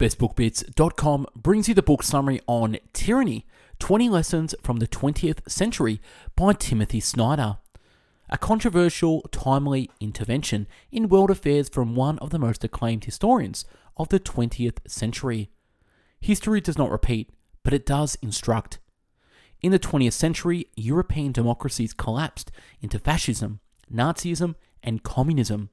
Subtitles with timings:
[0.00, 3.44] BestBookBits.com brings you the book summary on Tyranny
[3.80, 6.00] 20 Lessons from the 20th Century
[6.34, 7.58] by Timothy Snyder.
[8.30, 13.66] A controversial, timely intervention in world affairs from one of the most acclaimed historians
[13.98, 15.50] of the 20th century.
[16.18, 17.28] History does not repeat,
[17.62, 18.78] but it does instruct.
[19.60, 23.60] In the 20th century, European democracies collapsed into fascism,
[23.92, 25.68] Nazism, and communism.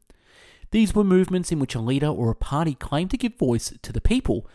[0.72, 3.94] These were movements in which a leader or a party claimed to give voice to
[3.94, 4.48] the people,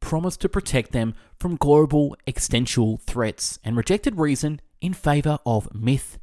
[0.00, 6.18] promised to protect them from global existential threats, and rejected reason in favour of myth.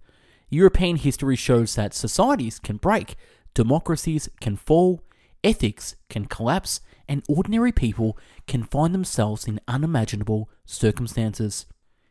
[0.50, 3.16] European history shows that societies can break,
[3.54, 5.04] democracies can fall,
[5.44, 8.18] ethics can collapse, and ordinary people
[8.48, 11.66] can find themselves in unimaginable circumstances.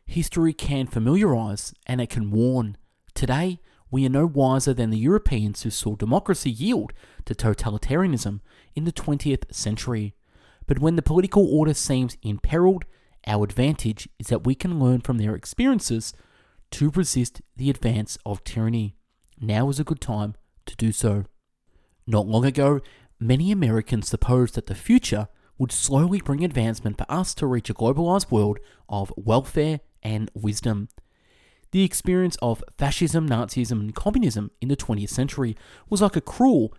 [0.05, 2.77] History can familiarise and it can warn.
[3.13, 6.93] Today, we are no wiser than the Europeans who saw democracy yield
[7.25, 8.39] to totalitarianism
[8.75, 10.15] in the 20th century.
[10.67, 12.85] But when the political order seems imperiled,
[13.27, 16.13] our advantage is that we can learn from their experiences
[16.71, 18.95] to resist the advance of tyranny.
[19.39, 20.35] Now is a good time
[20.65, 21.25] to do so.
[22.07, 22.81] Not long ago,
[23.19, 27.73] many Americans supposed that the future would slowly bring advancement for us to reach a
[27.73, 30.89] globalized world of welfare and wisdom.
[31.71, 35.55] The experience of fascism, Nazism, and communism in the 20th century
[35.89, 36.73] was like a cruel,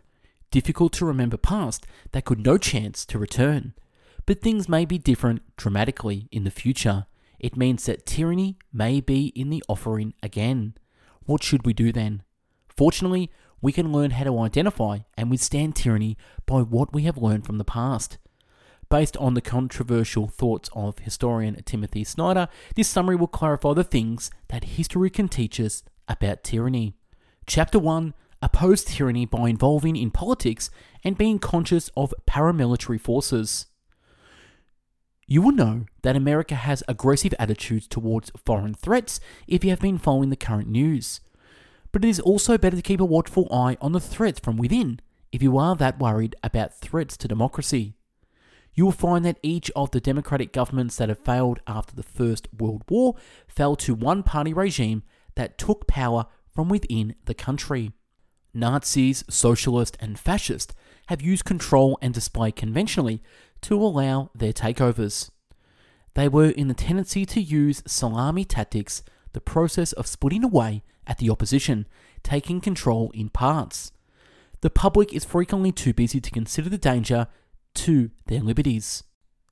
[0.50, 3.74] difficult to remember past that could no chance to return.
[4.26, 7.06] But things may be different dramatically in the future.
[7.38, 10.74] It means that tyranny may be in the offering again.
[11.24, 12.22] What should we do then?
[12.68, 13.30] Fortunately,
[13.60, 17.58] we can learn how to identify and withstand tyranny by what we have learned from
[17.58, 18.18] the past.
[18.88, 24.30] Based on the controversial thoughts of historian Timothy Snyder, this summary will clarify the things
[24.48, 26.94] that history can teach us about tyranny.
[27.46, 30.70] Chapter 1 Oppose tyranny by involving in politics
[31.02, 33.66] and being conscious of paramilitary forces.
[35.26, 39.98] You will know that America has aggressive attitudes towards foreign threats if you have been
[39.98, 41.20] following the current news.
[41.90, 45.00] But it is also better to keep a watchful eye on the threats from within
[45.32, 47.96] if you are that worried about threats to democracy
[48.76, 52.46] you will find that each of the democratic governments that have failed after the First
[52.56, 53.16] World War
[53.48, 55.02] fell to one party regime
[55.34, 57.92] that took power from within the country.
[58.56, 60.74] Nazis, socialists, and fascists
[61.06, 63.22] have used control and display conventionally
[63.60, 65.30] to allow their takeovers.
[66.14, 69.02] They were in the tendency to use salami tactics,
[69.32, 71.86] the process of splitting away at the opposition,
[72.22, 73.92] taking control in parts.
[74.62, 77.28] The public is frequently too busy to consider the danger
[77.74, 79.04] to their liberties.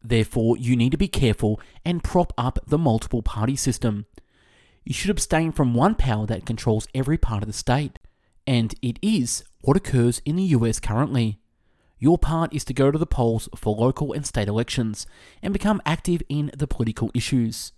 [0.02, 4.06] Therefore, you need to be careful and prop up the multiple party system.
[4.84, 7.98] You should abstain from one power that controls every part of the state,
[8.46, 11.38] and it is what occurs in the US currently.
[11.98, 15.06] Your part is to go to the polls for local and state elections
[15.42, 17.72] and become active in the political issues.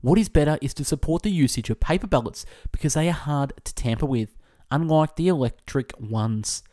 [0.00, 3.52] What is better is to support the usage of paper ballots because they are hard
[3.62, 4.36] to tamper with,
[4.70, 6.64] unlike the electric ones.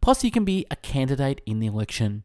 [0.00, 2.22] Plus, you can be a candidate in the election.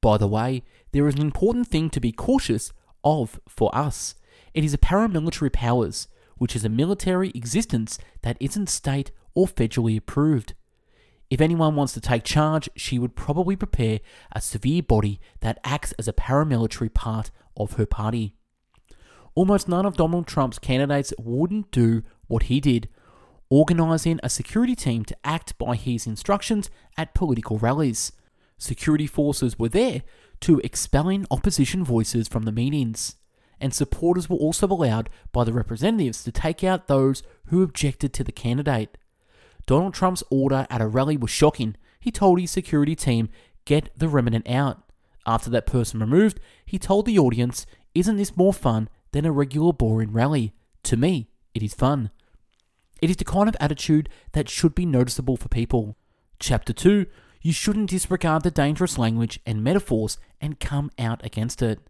[0.00, 2.72] By the way, there is an important thing to be cautious
[3.04, 4.16] of for us.
[4.54, 9.96] It is a paramilitary powers, which is a military existence that isn't state or federally
[9.96, 10.54] approved.
[11.30, 14.00] If anyone wants to take charge, she would probably prepare
[14.32, 18.34] a severe body that acts as a paramilitary part of her party.
[19.34, 22.88] Almost none of Donald Trump's candidates wouldn't do what he did,
[23.48, 28.12] organising a security team to act by his instructions at political rallies
[28.62, 30.02] security forces were there
[30.40, 33.16] to expelling opposition voices from the meetings,
[33.60, 38.24] and supporters were also allowed by the representatives to take out those who objected to
[38.24, 38.96] the candidate.
[39.66, 41.76] Donald Trump's order at a rally was shocking.
[42.00, 43.28] He told his security team,
[43.64, 44.82] Get the remnant out.
[45.26, 47.64] After that person removed, he told the audience,
[47.94, 50.52] Isn't this more fun than a regular boring rally?
[50.84, 52.10] To me, it is fun.
[53.00, 55.96] It is the kind of attitude that should be noticeable for people.
[56.38, 57.06] Chapter 2
[57.42, 61.80] you shouldn't disregard the dangerous language and metaphors and come out against it.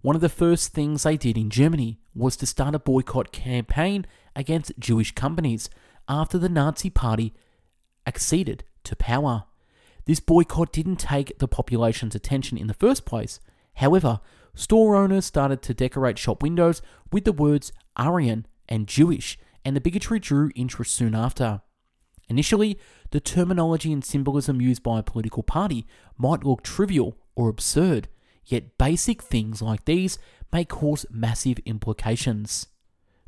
[0.00, 4.06] One of the first things they did in Germany was to start a boycott campaign
[4.36, 5.68] against Jewish companies
[6.08, 7.34] after the Nazi Party
[8.06, 9.44] acceded to power.
[10.06, 13.40] This boycott didn't take the population's attention in the first place.
[13.74, 14.20] However,
[14.54, 16.80] store owners started to decorate shop windows
[17.12, 21.60] with the words Aryan and Jewish, and the bigotry drew interest soon after.
[22.28, 22.78] Initially,
[23.10, 28.08] the terminology and symbolism used by a political party might look trivial or absurd,
[28.44, 30.18] yet basic things like these
[30.52, 32.66] may cause massive implications.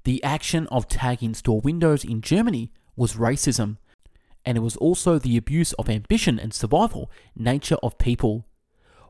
[0.05, 3.77] The action of tagging store windows in Germany was racism,
[4.45, 8.47] and it was also the abuse of ambition and survival nature of people.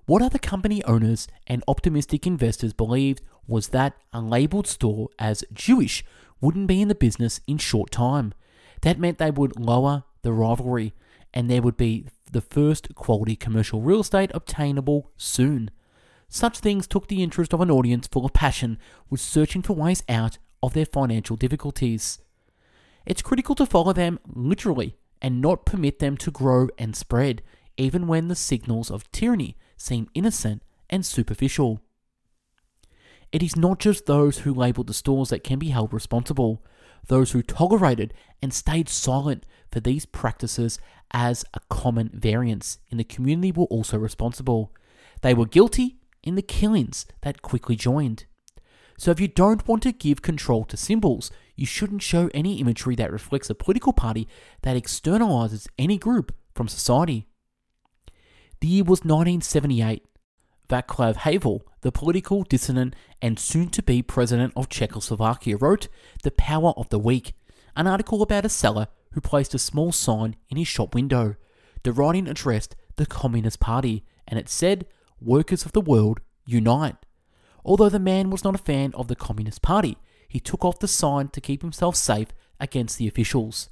[0.06, 6.04] What other company owners and optimistic investors believed was that a labeled store as Jewish
[6.40, 8.34] wouldn't be in the business in short time.
[8.82, 10.94] That meant they would lower the rivalry
[11.32, 15.70] and there would be the first quality commercial real estate obtainable soon.
[16.28, 18.78] Such things took the interest of an audience full of passion,
[19.10, 22.20] was searching for ways out of their financial difficulties.
[23.06, 27.42] It's critical to follow them literally and not permit them to grow and spread,
[27.76, 31.80] even when the signals of tyranny seem innocent and superficial.
[33.32, 36.64] It is not just those who labelled the stores that can be held responsible.
[37.06, 38.12] Those who tolerated
[38.42, 40.78] and stayed silent for these practices
[41.12, 44.72] as a common variance in the community were also responsible.
[45.22, 48.26] They were guilty in the killings that quickly joined.
[49.00, 52.94] So, if you don't want to give control to symbols, you shouldn't show any imagery
[52.96, 54.28] that reflects a political party
[54.60, 57.26] that externalizes any group from society.
[58.60, 60.04] The year was 1978.
[60.68, 65.88] Václav Havel, the political dissident and soon to be president of Czechoslovakia, wrote
[66.22, 67.32] The Power of the Weak,
[67.74, 71.36] an article about a seller who placed a small sign in his shop window.
[71.84, 74.84] The writing addressed the Communist Party, and it said,
[75.22, 76.96] Workers of the world, unite.
[77.64, 79.98] Although the man was not a fan of the Communist Party,
[80.28, 82.28] he took off the sign to keep himself safe
[82.58, 83.68] against the officials.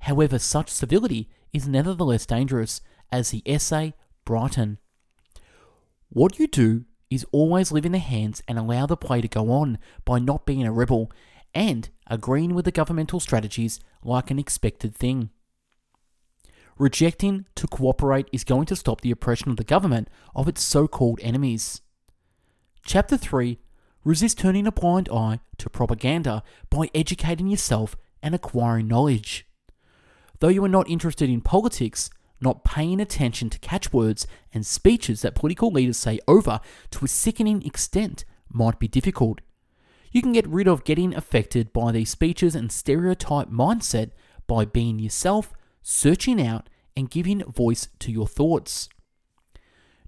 [0.00, 2.80] However, such civility is nevertheless dangerous,
[3.12, 3.94] as the essay
[4.24, 4.78] Brighton.
[6.08, 9.50] What you do is always live in the hands and allow the play to go
[9.50, 11.10] on by not being a rebel
[11.54, 15.30] and agreeing with the governmental strategies like an expected thing.
[16.78, 20.88] Rejecting to cooperate is going to stop the oppression of the government of its so
[20.88, 21.82] called enemies.
[22.84, 23.58] Chapter 3
[24.02, 29.46] Resist turning a blind eye to propaganda by educating yourself and acquiring knowledge.
[30.38, 32.08] Though you are not interested in politics,
[32.40, 36.60] not paying attention to catchwords and speeches that political leaders say over
[36.92, 39.42] to a sickening extent might be difficult.
[40.10, 44.10] You can get rid of getting affected by these speeches and stereotype mindset
[44.46, 48.88] by being yourself, searching out, and giving voice to your thoughts.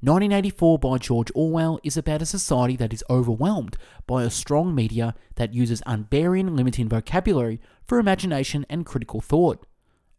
[0.05, 5.15] 1984 by George Orwell is about a society that is overwhelmed by a strong media
[5.37, 9.65] that uses unbearing, limiting vocabulary for imagination and critical thought.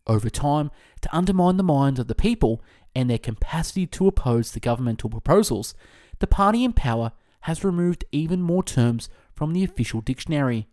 [0.08, 0.72] Over time,
[1.02, 2.62] to undermine the minds of the people
[2.96, 5.76] and their capacity to oppose the governmental proposals,
[6.20, 10.66] the party in power has removed even more terms from the official dictionary.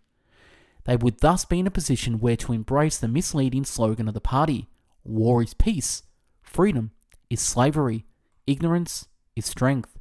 [0.84, 4.20] They would thus be in a position where to embrace the misleading slogan of the
[4.20, 4.68] party
[5.02, 6.04] war is peace,
[6.42, 6.92] freedom
[7.28, 8.04] is slavery,
[8.50, 9.06] Ignorance
[9.36, 9.96] is strength.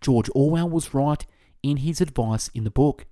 [0.00, 1.26] George Orwell was right
[1.60, 3.04] in his advice in the book.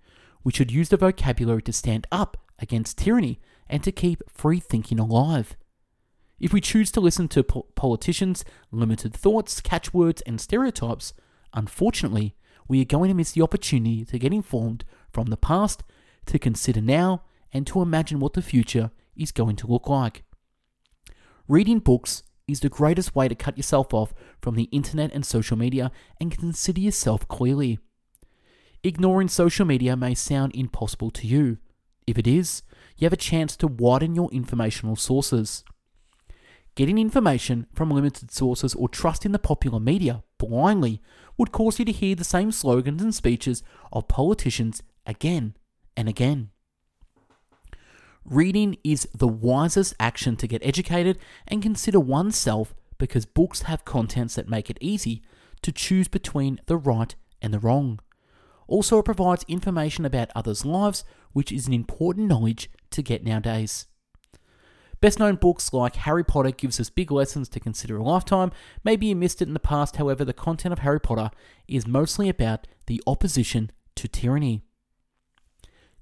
[0.45, 5.01] We should use the vocabulary to stand up against tyranny and to keep free thinking
[5.01, 5.57] alive.
[6.39, 11.13] If we choose to listen to po- politicians' limited thoughts, catchwords, and stereotypes,
[11.53, 12.37] unfortunately,
[12.69, 15.83] we are going to miss the opportunity to get informed from the past,
[16.27, 17.23] to consider now,
[17.53, 20.23] and to imagine what the future is going to look like.
[21.49, 25.56] Reading books is the greatest way to cut yourself off from the internet and social
[25.56, 27.79] media and consider yourself clearly.
[28.82, 31.58] Ignoring social media may sound impossible to you.
[32.06, 32.62] If it is,
[32.96, 35.64] you have a chance to widen your informational sources.
[36.75, 41.00] Getting information from limited sources or trusting the popular media blindly
[41.38, 45.56] would cause you to hear the same slogans and speeches of politicians again
[45.96, 46.51] and again.
[48.25, 54.35] Reading is the wisest action to get educated and consider oneself because books have contents
[54.35, 55.23] that make it easy
[55.61, 58.01] to choose between the right and the wrong.
[58.67, 63.87] Also, it provides information about others' lives, which is an important knowledge to get nowadays.
[65.03, 68.53] Best known books like Harry Potter gives us big lessons to consider a lifetime.
[68.85, 71.31] Maybe you missed it in the past, however, the content of Harry Potter
[71.69, 74.63] is mostly about the opposition to tyranny.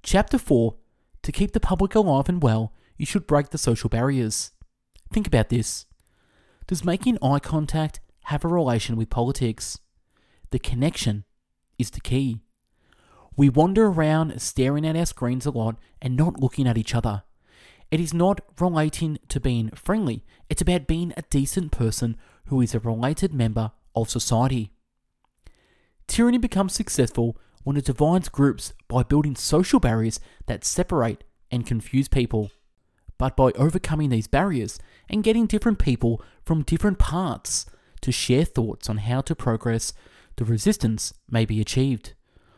[0.04, 0.76] Chapter 4
[1.22, 4.52] to keep the public alive and well, you should break the social barriers.
[5.12, 5.86] Think about this.
[6.66, 9.78] Does making eye contact have a relation with politics?
[10.50, 11.24] The connection
[11.78, 12.40] is the key.
[13.36, 17.22] We wander around staring at our screens a lot and not looking at each other.
[17.90, 22.74] It is not relating to being friendly, it's about being a decent person who is
[22.74, 24.72] a related member of society.
[26.06, 32.08] Tyranny becomes successful when it divides groups by building social barriers that separate and confuse
[32.08, 32.50] people.
[33.18, 34.78] But by overcoming these barriers
[35.08, 37.66] and getting different people from different parts
[38.00, 39.92] to share thoughts on how to progress,
[40.36, 42.14] the resistance may be achieved.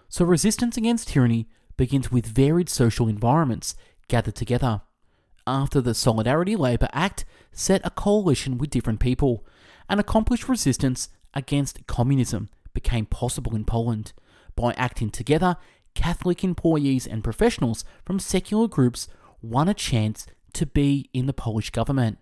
[0.08, 3.74] So, resistance against tyranny begins with varied social environments
[4.08, 4.82] gathered together.
[5.46, 9.44] After the Solidarity Labour Act set a coalition with different people
[9.88, 14.12] and accomplished resistance against communism became possible in Poland.
[14.56, 15.56] By acting together,
[15.94, 19.08] Catholic employees and professionals from secular groups
[19.42, 22.18] won a chance to be in the Polish government.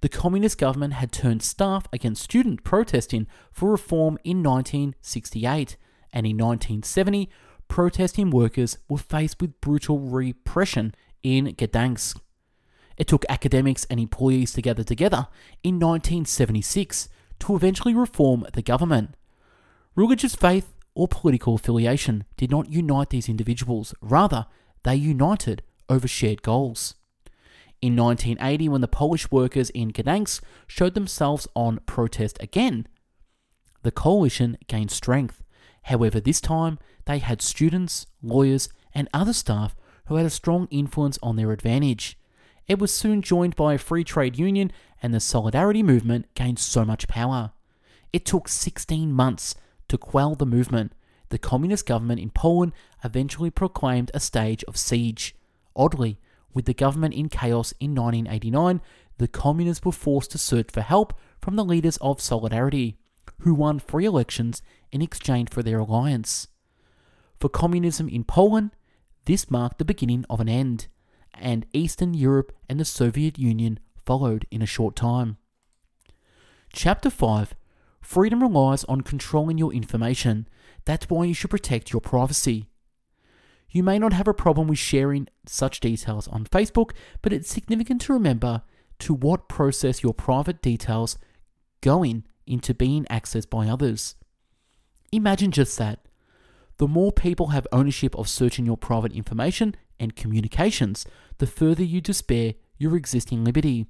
[0.00, 5.76] The communist government had turned staff against student protesting for reform in 1968,
[6.12, 7.30] and in 1970,
[7.68, 12.20] protesting workers were faced with brutal repression in Gdansk.
[12.96, 15.28] It took academics and employees to gather together
[15.62, 19.16] in 1976 to eventually reform the government.
[19.94, 24.46] Religious faith or political affiliation did not unite these individuals, rather,
[24.84, 26.94] they united over shared goals.
[27.80, 32.86] In 1980, when the Polish workers in Gdansk showed themselves on protest again,
[33.82, 35.42] the coalition gained strength.
[35.84, 39.74] However, this time they had students, lawyers, and other staff
[40.06, 42.18] who had a strong influence on their advantage.
[42.68, 44.70] It was soon joined by a free trade union,
[45.02, 47.52] and the Solidarity movement gained so much power.
[48.12, 49.56] It took 16 months
[49.92, 50.92] to quell the movement.
[51.28, 52.72] The communist government in Poland
[53.04, 55.36] eventually proclaimed a stage of siege.
[55.76, 56.18] Oddly,
[56.54, 58.80] with the government in chaos in 1989,
[59.18, 62.96] the communists were forced to search for help from the leaders of Solidarity,
[63.40, 66.48] who won free elections in exchange for their alliance.
[67.38, 68.70] For communism in Poland,
[69.26, 70.86] this marked the beginning of an end,
[71.34, 75.36] and Eastern Europe and the Soviet Union followed in a short time.
[76.72, 77.54] Chapter 5
[78.02, 80.48] Freedom relies on controlling your information.
[80.84, 82.66] That's why you should protect your privacy.
[83.70, 86.90] You may not have a problem with sharing such details on Facebook,
[87.22, 88.62] but it's significant to remember
[88.98, 91.16] to what process your private details
[91.80, 94.16] going into being accessed by others.
[95.10, 96.00] Imagine just that.
[96.78, 101.06] The more people have ownership of searching your private information and communications,
[101.38, 103.86] the further you despair your existing liberty.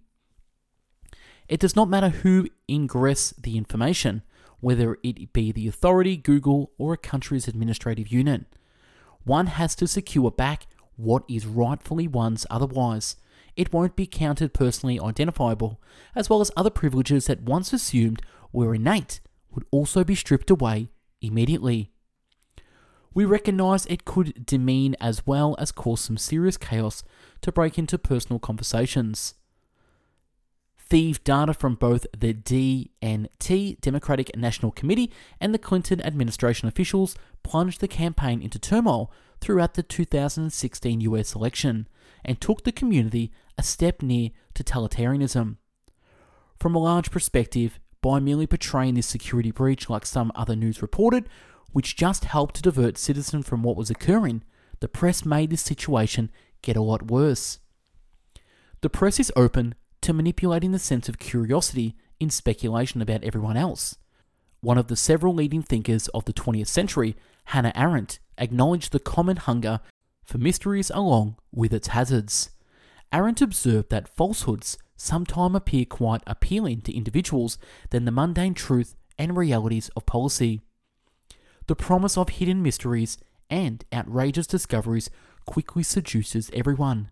[1.49, 4.22] It does not matter who ingress the information,
[4.61, 8.44] whether it be the authority, Google, or a country's administrative unit.
[9.25, 13.16] One has to secure back what is rightfully one's, otherwise,
[13.56, 15.80] it won't be counted personally identifiable,
[16.14, 18.22] as well as other privileges that once assumed
[18.52, 19.20] were innate
[19.50, 20.88] would also be stripped away
[21.20, 21.90] immediately.
[23.14, 27.04] We recognise it could demean as well as cause some serious chaos
[27.42, 29.34] to break into personal conversations.
[30.89, 37.81] Thieve data from both the DNC, Democratic National Committee, and the Clinton administration officials plunged
[37.81, 39.11] the campaign into turmoil
[39.41, 41.89] throughout the 2016 US election
[42.25, 45.57] and took the community a step near totalitarianism.
[46.59, 51.29] From a large perspective, by merely portraying this security breach like some other news reported,
[51.73, 54.45] which just helped to divert citizens from what was occurring,
[54.81, 57.61] the press made this situation get a lot worse.
[58.81, 63.97] The press is open to manipulating the sense of curiosity in speculation about everyone else.
[64.61, 67.16] One of the several leading thinkers of the 20th century,
[67.47, 69.80] Hannah Arendt, acknowledged the common hunger
[70.25, 72.50] for mysteries along with its hazards.
[73.12, 77.59] Arendt observed that falsehoods sometimes appear quite appealing to individuals
[77.90, 80.61] than the mundane truth and realities of policy.
[81.66, 83.18] The promise of hidden mysteries
[83.50, 85.11] and outrageous discoveries
[85.44, 87.11] quickly seduces everyone.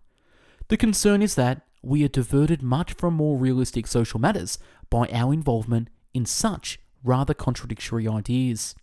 [0.69, 4.57] The concern is that we are diverted much from more realistic social matters
[4.89, 8.75] by our involvement in such rather contradictory ideas.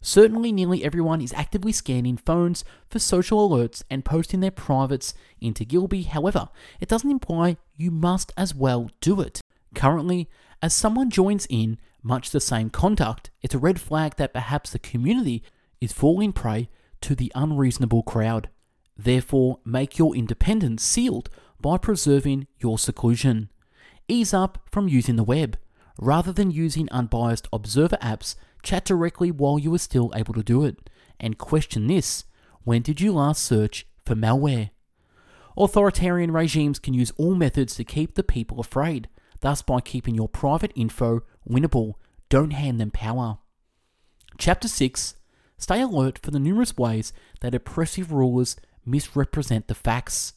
[0.00, 5.64] Certainly, nearly everyone is actively scanning phones for social alerts and posting their privates into
[5.64, 6.02] Gilby.
[6.02, 6.48] However,
[6.80, 9.40] it doesn't imply you must as well do it.
[9.74, 10.28] Currently,
[10.62, 14.78] as someone joins in much the same conduct, it's a red flag that perhaps the
[14.78, 15.42] community
[15.80, 16.68] is falling prey
[17.00, 18.48] to the unreasonable crowd.
[18.96, 21.28] Therefore, make your independence sealed
[21.60, 23.50] by preserving your seclusion.
[24.08, 25.58] Ease up from using the web.
[25.98, 30.64] Rather than using unbiased observer apps, chat directly while you are still able to do
[30.64, 30.90] it.
[31.18, 32.24] And question this
[32.64, 34.70] when did you last search for malware?
[35.56, 39.08] Authoritarian regimes can use all methods to keep the people afraid.
[39.40, 41.94] Thus, by keeping your private info winnable,
[42.28, 43.38] don't hand them power.
[44.38, 45.14] Chapter 6
[45.58, 50.34] Stay alert for the numerous ways that oppressive rulers misrepresent the facts.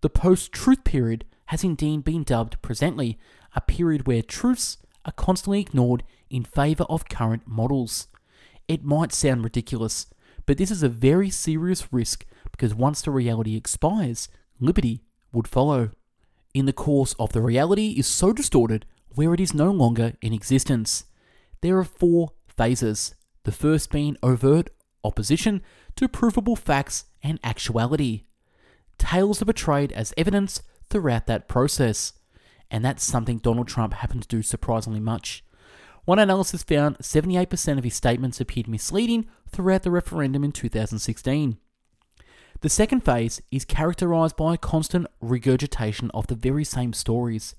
[0.00, 3.18] The post truth period has indeed been dubbed presently
[3.54, 8.08] a period where truths are constantly ignored in favour of current models.
[8.68, 10.06] It might sound ridiculous,
[10.46, 14.28] but this is a very serious risk because once the reality expires,
[14.60, 15.02] liberty
[15.32, 15.90] would follow.
[16.54, 20.32] In the course of the reality is so distorted where it is no longer in
[20.32, 21.04] existence.
[21.60, 23.14] There are four phases,
[23.44, 24.70] the first being overt
[25.02, 25.62] opposition
[25.96, 28.24] to provable facts and actuality.
[28.98, 32.12] Tales are portrayed as evidence throughout that process,
[32.70, 35.44] and that's something Donald Trump happened to do surprisingly much.
[36.04, 41.58] One analysis found 78% of his statements appeared misleading throughout the referendum in 2016.
[42.60, 47.54] The second phase is characterized by a constant regurgitation of the very same stories.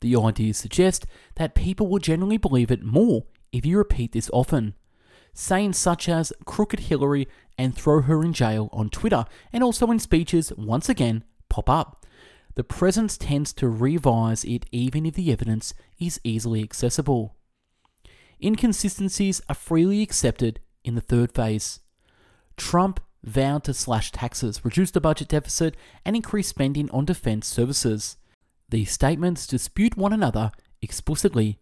[0.00, 4.74] The ideas suggest that people will generally believe it more if you repeat this often.
[5.40, 10.00] Sayings such as crooked Hillary and throw her in jail on Twitter and also in
[10.00, 12.04] speeches once again pop up.
[12.56, 17.36] The presence tends to revise it even if the evidence is easily accessible.
[18.42, 21.78] Inconsistencies are freely accepted in the third phase.
[22.56, 28.16] Trump vowed to slash taxes, reduce the budget deficit, and increase spending on defense services.
[28.68, 30.50] These statements dispute one another
[30.82, 31.60] explicitly.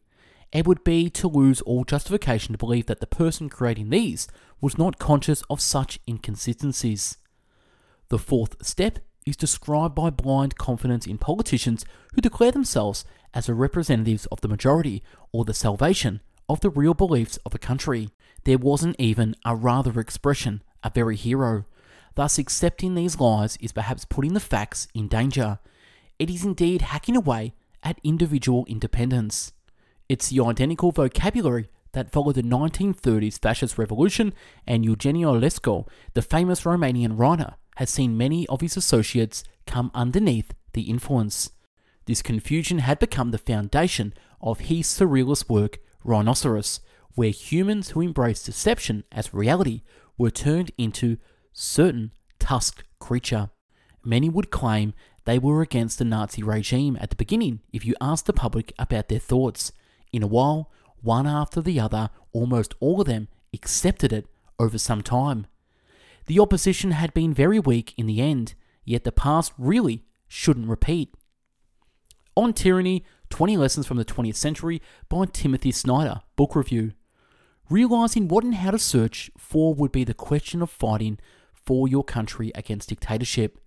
[0.56, 4.26] It would be to lose all justification to believe that the person creating these
[4.58, 7.18] was not conscious of such inconsistencies.
[8.08, 11.84] The fourth step is described by blind confidence in politicians
[12.14, 16.94] who declare themselves as the representatives of the majority or the salvation of the real
[16.94, 18.08] beliefs of a country.
[18.44, 21.66] There wasn't even a rather expression a very hero.
[22.14, 25.58] Thus, accepting these lies is perhaps putting the facts in danger.
[26.18, 29.52] It is indeed hacking away at individual independence.
[30.08, 34.34] It's the identical vocabulary that followed the 1930s fascist revolution,
[34.66, 40.52] and Eugenio Ionesco, the famous Romanian writer, has seen many of his associates come underneath
[40.74, 41.50] the influence.
[42.04, 46.80] This confusion had become the foundation of his surrealist work, Rhinoceros,
[47.14, 49.82] where humans who embrace deception as reality
[50.16, 51.16] were turned into
[51.52, 53.50] certain tusked creature.
[54.04, 54.94] Many would claim
[55.24, 59.08] they were against the Nazi regime at the beginning if you asked the public about
[59.08, 59.72] their thoughts.
[60.12, 60.70] In a while,
[61.02, 64.26] one after the other, almost all of them accepted it
[64.58, 65.46] over some time.
[66.26, 71.14] The opposition had been very weak in the end, yet the past really shouldn't repeat.
[72.34, 76.92] On Tyranny 20 Lessons from the 20th Century by Timothy Snyder, Book Review.
[77.68, 81.18] Realizing what and how to search for would be the question of fighting
[81.52, 83.58] for your country against dictatorship.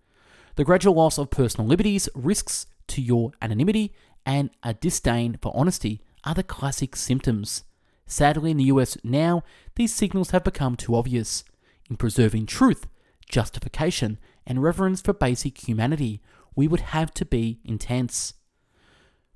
[0.56, 3.94] The gradual loss of personal liberties, risks to your anonymity,
[4.26, 6.02] and a disdain for honesty
[6.34, 7.64] the classic symptoms.
[8.06, 9.44] Sadly, in the US now,
[9.76, 11.44] these signals have become too obvious.
[11.90, 12.88] In preserving truth,
[13.30, 16.22] justification, and reverence for basic humanity,
[16.56, 18.34] we would have to be intense.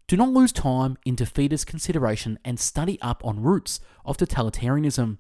[0.07, 5.17] Do not lose time in defeatist consideration and study up on roots of totalitarianism.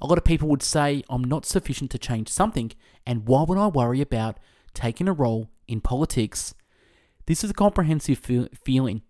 [0.00, 2.72] A lot of people would say, I'm not sufficient to change something,
[3.04, 4.38] and why would I worry about
[4.72, 6.54] taking a role in politics?
[7.26, 9.02] This is a comprehensive fe- feeling,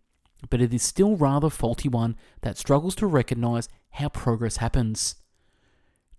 [0.50, 5.16] but it is still rather faulty one that struggles to recognize how progress happens.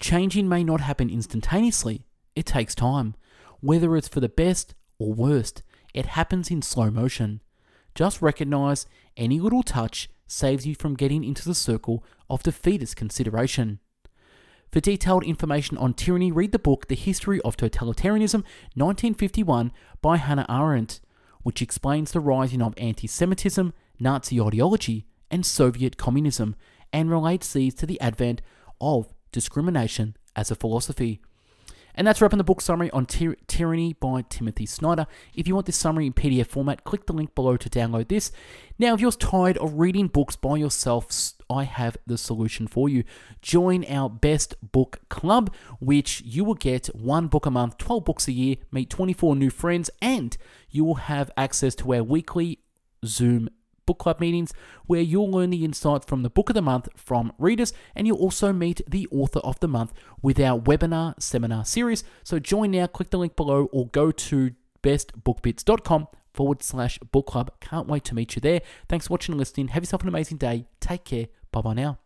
[0.02, 2.06] Changing may not happen instantaneously,
[2.36, 3.16] it takes time.
[3.62, 7.42] Whether it's for the best or worst, it happens in slow motion.
[7.96, 8.86] Just recognize
[9.18, 13.80] any little touch saves you from getting into the circle of defeatist consideration.
[14.72, 18.44] For detailed information on tyranny, read the book The History of Totalitarianism,
[18.76, 21.00] 1951, by Hannah Arendt,
[21.42, 26.56] which explains the rising of anti Semitism, Nazi ideology, and Soviet communism,
[26.92, 28.42] and relates these to the advent
[28.82, 31.22] of discrimination as a philosophy.
[31.96, 35.06] And that's wrapping the book summary on Ty- Tyranny by Timothy Snyder.
[35.34, 38.32] If you want this summary in PDF format, click the link below to download this.
[38.78, 43.04] Now, if you're tired of reading books by yourself, I have the solution for you.
[43.42, 48.28] Join our Best Book Club, which you will get one book a month, 12 books
[48.28, 50.38] a year, meet 24 new friends, and
[50.70, 52.60] you will have access to our weekly
[53.04, 53.50] Zoom
[53.90, 54.54] book club meetings
[54.86, 58.20] where you'll learn the insights from the book of the month from readers and you'll
[58.20, 62.04] also meet the author of the month with our webinar seminar series.
[62.24, 64.52] So join now, click the link below or go to
[64.84, 67.52] bestbookbits.com forward slash book club.
[67.62, 68.62] Can't wait to meet you there.
[68.88, 69.70] Thanks for watching and listening.
[69.70, 70.68] Have yourself an amazing day.
[70.80, 71.26] Take care.
[71.52, 71.98] Bye bye now.